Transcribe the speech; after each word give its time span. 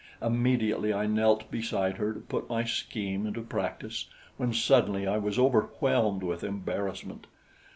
Immediately 0.19 0.91
I 0.95 1.05
knelt 1.05 1.51
beside 1.51 1.97
her 1.97 2.11
to 2.11 2.21
put 2.21 2.49
my 2.49 2.63
scheme 2.63 3.27
into 3.27 3.43
practice 3.43 4.07
when 4.35 4.51
suddenly 4.51 5.05
I 5.05 5.19
was 5.19 5.37
overwhelmed 5.37 6.23
with 6.23 6.43
embarrassment. 6.43 7.27